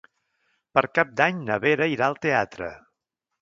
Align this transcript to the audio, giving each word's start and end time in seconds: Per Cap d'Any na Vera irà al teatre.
Per 0.77 0.83
Cap 0.99 1.11
d'Any 1.21 1.43
na 1.51 1.59
Vera 1.67 1.89
irà 1.97 2.09
al 2.09 2.19
teatre. 2.25 2.73